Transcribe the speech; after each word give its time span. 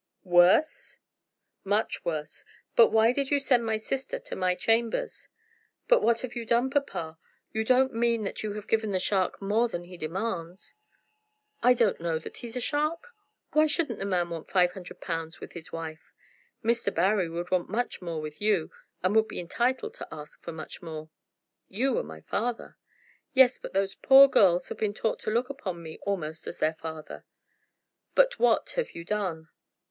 "Worse?" 0.25 0.97
"Much 1.63 2.03
worse. 2.03 2.43
But 2.75 2.87
why 2.87 3.13
did 3.13 3.29
you 3.29 3.39
send 3.39 3.63
my 3.67 3.77
sister 3.77 4.17
to 4.17 4.35
my 4.35 4.55
chambers?" 4.55 5.29
"But 5.87 6.01
what 6.01 6.21
have 6.21 6.35
you 6.35 6.43
done, 6.43 6.71
papa? 6.71 7.19
You 7.51 7.63
don't 7.63 7.93
mean 7.93 8.23
that 8.23 8.41
you 8.41 8.53
have 8.53 8.67
given 8.67 8.93
the 8.93 8.99
shark 8.99 9.39
more 9.39 9.67
than 9.69 9.83
he 9.83 9.97
demands?" 9.97 10.73
"I 11.61 11.75
don't 11.75 11.99
know 11.99 12.17
that 12.17 12.37
he's 12.37 12.55
a 12.57 12.59
shark. 12.59 13.09
Why 13.51 13.67
shouldn't 13.67 13.99
the 13.99 14.05
man 14.07 14.31
want 14.31 14.49
five 14.49 14.71
hundred 14.71 15.01
pounds 15.01 15.39
with 15.39 15.53
his 15.53 15.71
wife? 15.71 16.11
Mr. 16.63 16.91
Barry 16.91 17.29
would 17.29 17.51
want 17.51 17.69
much 17.69 18.01
more 18.01 18.19
with 18.19 18.41
you, 18.41 18.71
and 19.03 19.15
would 19.15 19.27
be 19.27 19.39
entitled 19.39 19.93
to 19.93 20.07
ask 20.11 20.41
for 20.41 20.51
much 20.51 20.81
more." 20.81 21.11
"You 21.69 21.95
are 21.99 22.03
my 22.03 22.21
father." 22.21 22.75
"Yes; 23.35 23.59
but 23.59 23.73
those 23.73 23.93
poor 23.93 24.27
girls 24.27 24.69
have 24.69 24.79
been 24.79 24.95
taught 24.95 25.19
to 25.19 25.29
look 25.29 25.51
upon 25.51 25.83
me 25.83 25.99
almost 26.01 26.47
as 26.47 26.57
their 26.57 26.73
father." 26.73 27.23
"But 28.15 28.39
what 28.39 28.71
have 28.71 28.93
you 28.95 29.05
done?" 29.05 29.49